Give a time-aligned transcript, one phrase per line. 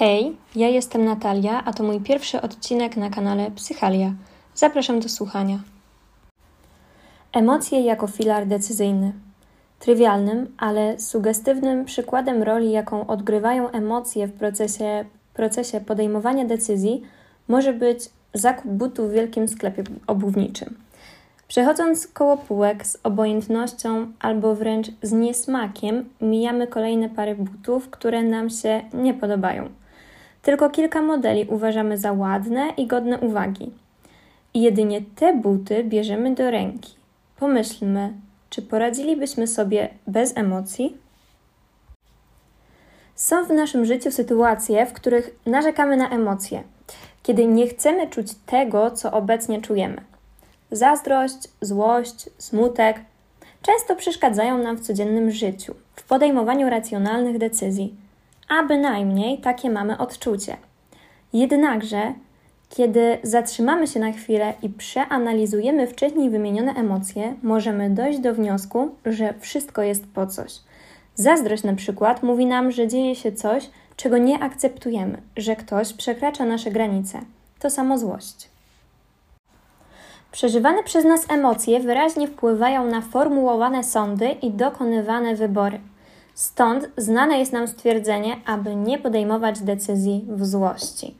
[0.00, 4.12] Hej, ja jestem Natalia, a to mój pierwszy odcinek na kanale Psychalia.
[4.54, 5.58] Zapraszam do słuchania.
[7.32, 9.12] Emocje jako filar decyzyjny.
[9.78, 15.04] Trywialnym, ale sugestywnym przykładem roli, jaką odgrywają emocje w procesie,
[15.34, 17.02] procesie podejmowania decyzji,
[17.48, 17.98] może być
[18.34, 20.74] zakup butów w wielkim sklepie obuwniczym.
[21.48, 28.50] Przechodząc koło półek z obojętnością albo wręcz z niesmakiem, mijamy kolejne pary butów, które nam
[28.50, 29.79] się nie podobają.
[30.42, 33.70] Tylko kilka modeli uważamy za ładne i godne uwagi.
[34.54, 36.94] I jedynie te buty bierzemy do ręki.
[37.36, 38.12] Pomyślmy,
[38.50, 40.96] czy poradzilibyśmy sobie bez emocji?
[43.14, 46.62] Są w naszym życiu sytuacje, w których narzekamy na emocje,
[47.22, 50.00] kiedy nie chcemy czuć tego, co obecnie czujemy.
[50.70, 53.00] Zazdrość, złość, smutek
[53.62, 57.94] często przeszkadzają nam w codziennym życiu, w podejmowaniu racjonalnych decyzji,
[58.50, 60.56] a bynajmniej takie mamy odczucie.
[61.32, 62.12] Jednakże,
[62.68, 69.34] kiedy zatrzymamy się na chwilę i przeanalizujemy wcześniej wymienione emocje, możemy dojść do wniosku, że
[69.40, 70.52] wszystko jest po coś.
[71.14, 76.44] Zazdrość na przykład mówi nam, że dzieje się coś, czego nie akceptujemy, że ktoś przekracza
[76.44, 77.20] nasze granice.
[77.58, 78.48] To samo złość.
[80.32, 85.80] Przeżywane przez nas emocje wyraźnie wpływają na formułowane sądy i dokonywane wybory.
[86.40, 91.14] Stąd znane jest nam stwierdzenie, aby nie podejmować decyzji w złości.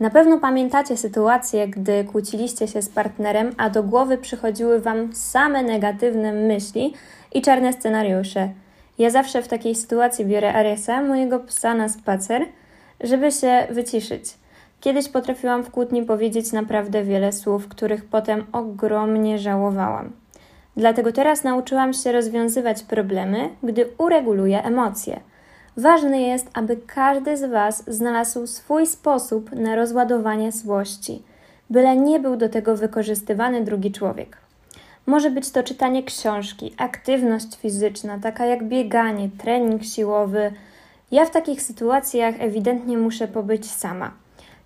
[0.00, 5.62] Na pewno pamiętacie sytuację, gdy kłóciliście się z partnerem, a do głowy przychodziły Wam same
[5.62, 6.94] negatywne myśli
[7.34, 8.48] i czarne scenariusze.
[8.98, 12.46] Ja zawsze w takiej sytuacji biorę Ariesa, mojego psa, na spacer,
[13.00, 14.24] żeby się wyciszyć.
[14.80, 20.12] Kiedyś potrafiłam w kłótni powiedzieć naprawdę wiele słów, których potem ogromnie żałowałam.
[20.78, 25.20] Dlatego teraz nauczyłam się rozwiązywać problemy, gdy ureguluję emocje.
[25.76, 31.22] Ważne jest, aby każdy z Was znalazł swój sposób na rozładowanie złości,
[31.70, 34.36] byle nie był do tego wykorzystywany drugi człowiek.
[35.06, 40.52] Może być to czytanie książki, aktywność fizyczna, taka jak bieganie, trening siłowy.
[41.10, 44.12] Ja w takich sytuacjach ewidentnie muszę pobyć sama.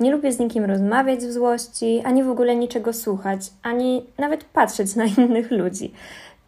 [0.00, 4.96] Nie lubię z nikim rozmawiać w złości, ani w ogóle niczego słuchać, ani nawet patrzeć
[4.96, 5.92] na innych ludzi.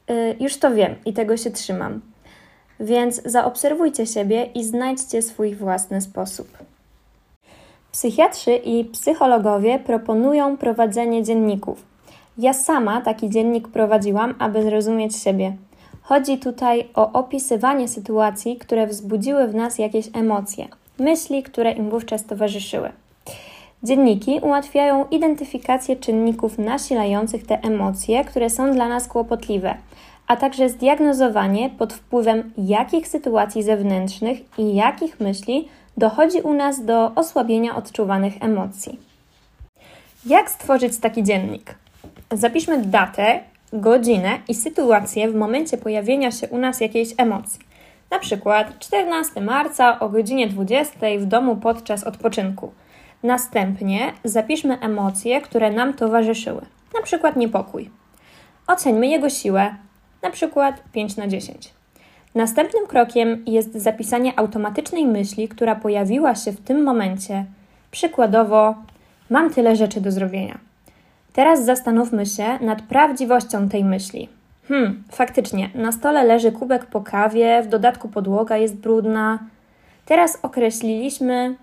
[0.08, 2.00] Yy, już to wiem i tego się trzymam.
[2.80, 6.48] Więc zaobserwujcie siebie i znajdźcie swój własny sposób.
[7.92, 11.82] Psychiatrzy i psychologowie proponują prowadzenie dzienników.
[12.38, 15.56] Ja sama taki dziennik prowadziłam, aby zrozumieć siebie.
[16.02, 22.24] Chodzi tutaj o opisywanie sytuacji, które wzbudziły w nas jakieś emocje, myśli, które im wówczas
[22.24, 22.92] towarzyszyły.
[23.82, 29.74] Dzienniki ułatwiają identyfikację czynników nasilających te emocje, które są dla nas kłopotliwe,
[30.26, 37.14] a także zdiagnozowanie pod wpływem jakich sytuacji zewnętrznych i jakich myśli dochodzi u nas do
[37.14, 38.98] osłabienia odczuwanych emocji.
[40.26, 41.74] Jak stworzyć taki dziennik?
[42.32, 43.40] Zapiszmy datę,
[43.72, 47.60] godzinę i sytuację w momencie pojawienia się u nas jakiejś emocji.
[48.10, 52.72] Na przykład 14 marca o godzinie 20 w domu podczas odpoczynku.
[53.22, 56.60] Następnie zapiszmy emocje, które nam towarzyszyły,
[56.94, 57.90] na przykład niepokój.
[58.66, 59.74] Oceńmy jego siłę,
[60.22, 61.74] na przykład 5 na 10.
[62.34, 67.44] Następnym krokiem jest zapisanie automatycznej myśli, która pojawiła się w tym momencie.
[67.90, 68.74] Przykładowo,
[69.30, 70.58] mam tyle rzeczy do zrobienia.
[71.32, 74.28] Teraz zastanówmy się nad prawdziwością tej myśli.
[74.68, 79.38] Hmm, faktycznie, na stole leży kubek po kawie, w dodatku podłoga jest brudna.
[80.04, 81.56] Teraz określiliśmy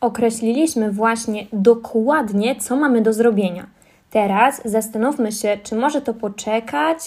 [0.00, 3.66] określiliśmy właśnie dokładnie, co mamy do zrobienia.
[4.10, 6.98] Teraz zastanówmy się, czy może to poczekać.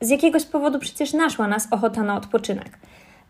[0.00, 2.78] Z jakiegoś powodu przecież naszła nas ochota na odpoczynek.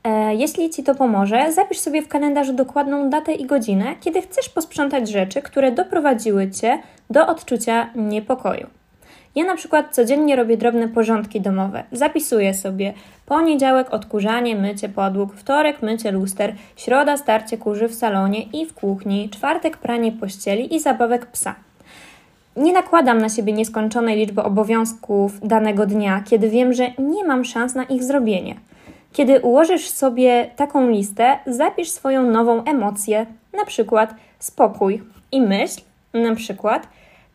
[0.05, 4.49] E, jeśli Ci to pomoże, zapisz sobie w kalendarzu dokładną datę i godzinę, kiedy chcesz
[4.49, 6.79] posprzątać rzeczy, które doprowadziły Cię
[7.11, 8.67] do odczucia niepokoju.
[9.34, 11.84] Ja na przykład codziennie robię drobne porządki domowe.
[11.93, 12.95] Zapisuję sobie
[13.27, 19.31] poniedziałek odkurzanie, mycie podłóg, wtorek mycie luster, środa starcie kurzy w salonie i w kuchni,
[19.31, 21.55] czwartek pranie pościeli i zabawek psa.
[22.56, 27.75] Nie nakładam na siebie nieskończonej liczby obowiązków danego dnia, kiedy wiem, że nie mam szans
[27.75, 28.55] na ich zrobienie.
[29.12, 35.81] Kiedy ułożysz sobie taką listę, zapisz swoją nową emocję, na przykład spokój i myśl,
[36.14, 36.87] na przykład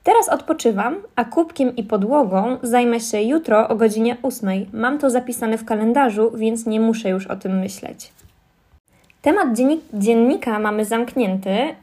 [0.04, 4.50] Teraz odpoczywam, a kubkiem i podłogą zajmę się jutro o godzinie 8.
[4.74, 8.12] Mam to zapisane w kalendarzu, więc nie muszę już o tym myśleć.
[9.22, 9.48] Temat
[9.94, 11.50] dziennika mamy zamknięty.
[11.50, 11.76] E,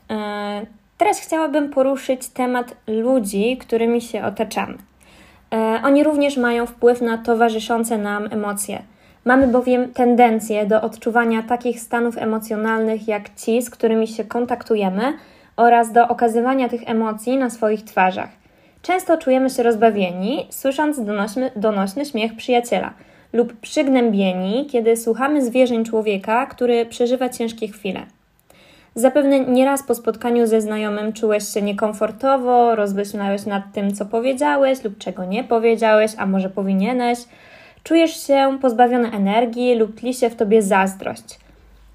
[0.98, 4.74] teraz chciałabym poruszyć temat ludzi, którymi się otaczamy.
[5.52, 8.82] E, oni również mają wpływ na towarzyszące nam emocje.
[9.24, 15.12] Mamy bowiem tendencję do odczuwania takich stanów emocjonalnych jak ci, z którymi się kontaktujemy,
[15.56, 18.28] oraz do okazywania tych emocji na swoich twarzach.
[18.82, 22.94] Często czujemy się rozbawieni, słysząc donośny, donośny śmiech przyjaciela,
[23.32, 28.00] lub przygnębieni, kiedy słuchamy zwierzeń człowieka, który przeżywa ciężkie chwile.
[28.94, 34.98] Zapewne nieraz po spotkaniu ze znajomym czułeś się niekomfortowo, rozmyślałeś nad tym, co powiedziałeś lub
[34.98, 37.18] czego nie powiedziałeś, a może powinieneś.
[37.82, 41.38] Czujesz się pozbawiony energii lub tli się w tobie zazdrość.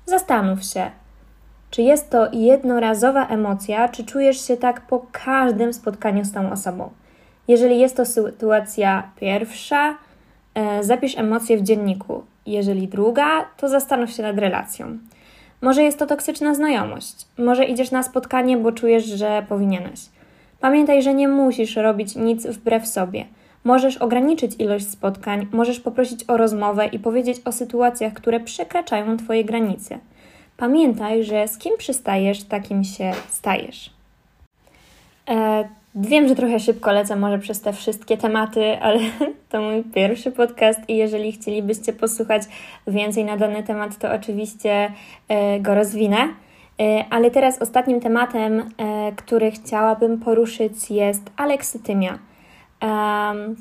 [0.05, 0.91] Zastanów się,
[1.71, 6.89] czy jest to jednorazowa emocja, czy czujesz się tak po każdym spotkaniu z tą osobą.
[7.47, 9.97] Jeżeli jest to sytuacja pierwsza,
[10.55, 12.23] e, zapisz emocje w dzienniku.
[12.45, 14.97] Jeżeli druga, to zastanów się nad relacją.
[15.61, 17.27] Może jest to toksyczna znajomość.
[17.37, 19.99] Może idziesz na spotkanie, bo czujesz, że powinieneś.
[20.59, 23.25] Pamiętaj, że nie musisz robić nic wbrew sobie.
[23.63, 29.45] Możesz ograniczyć ilość spotkań, możesz poprosić o rozmowę i powiedzieć o sytuacjach, które przekraczają Twoje
[29.45, 29.99] granice.
[30.61, 33.89] Pamiętaj, że z kim przystajesz, takim się stajesz.
[35.29, 38.99] E, wiem, że trochę szybko lecę może przez te wszystkie tematy, ale
[39.49, 42.43] to mój pierwszy podcast i jeżeli chcielibyście posłuchać
[42.87, 44.91] więcej na dany temat, to oczywiście
[45.27, 46.17] e, go rozwinę.
[46.81, 52.19] E, ale teraz ostatnim tematem, e, który chciałabym poruszyć jest aleksytymia.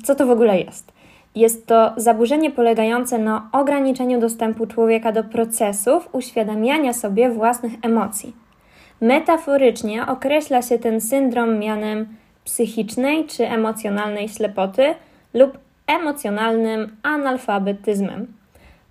[0.03, 0.90] Co to w ogóle jest?
[1.35, 8.33] Jest to zaburzenie polegające na ograniczeniu dostępu człowieka do procesów uświadamiania sobie własnych emocji.
[9.01, 12.07] Metaforycznie określa się ten syndrom mianem
[12.45, 14.95] psychicznej czy emocjonalnej ślepoty
[15.33, 15.57] lub
[15.87, 18.33] emocjonalnym analfabetyzmem.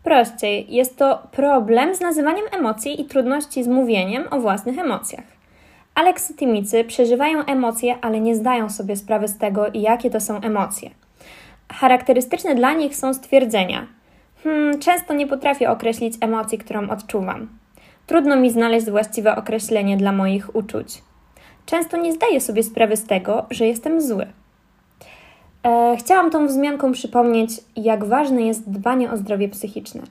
[0.04, 5.24] Prościej, jest to problem z nazywaniem emocji i trudności z mówieniem o własnych emocjach.
[5.94, 10.90] Aleksytymicy przeżywają emocje, ale nie zdają sobie sprawy z tego, jakie to są emocje.
[11.72, 13.86] Charakterystyczne dla nich są stwierdzenia.
[14.44, 17.48] Hmm, często nie potrafię określić emocji, którą odczuwam.
[18.06, 21.02] Trudno mi znaleźć właściwe określenie dla moich uczuć.
[21.66, 24.26] Często nie zdaję sobie sprawy z tego, że jestem zły.
[25.62, 30.02] E, chciałam tą wzmianką przypomnieć, jak ważne jest dbanie o zdrowie psychiczne.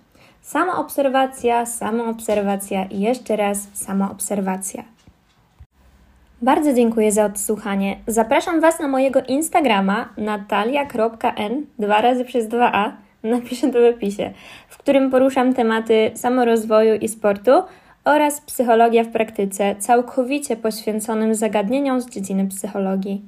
[0.42, 4.84] Samoobserwacja, samoobserwacja i jeszcze raz samoobserwacja.
[6.42, 7.98] Bardzo dziękuję za odsłuchanie.
[8.08, 12.92] Zapraszam Was na mojego Instagrama natalia.n dwa razy przez 2a,
[13.24, 14.34] napiszę to w opisie,
[14.70, 17.52] w którym poruszam tematy samorozwoju i sportu
[18.06, 23.22] oraz psychologia w praktyce, całkowicie poświęconym zagadnieniom z dziedziny psychologii.